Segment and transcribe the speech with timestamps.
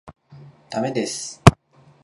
[0.71, 1.43] 駄目です。